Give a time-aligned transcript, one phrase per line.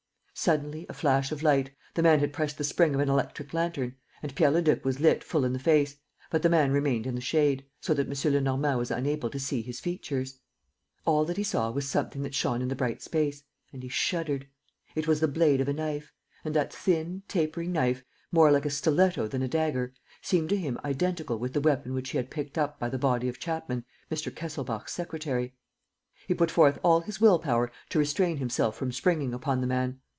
[0.33, 1.69] Suddenly, a flash of light....
[1.93, 5.23] The man had pressed the spring of an electric lantern; and Pierre Leduc was lit
[5.23, 5.97] full in the face,
[6.31, 8.33] but the man remained in the shade, so that M.
[8.33, 10.39] Lenormand was unable to see his features.
[11.05, 14.47] All that he saw was something that shone in the bright space; and he shuddered.
[14.95, 16.11] It was the blade of a knife;
[16.43, 19.93] and that thin, tapering knife, more like a stiletto than a dagger,
[20.23, 23.27] seemed to him identical with the weapon which he had picked up by the body
[23.29, 24.33] of Chapman, Mr.
[24.33, 25.53] Kesselbach's secretary.
[26.27, 29.99] He put forth all his will power to restrain himself from springing upon the man.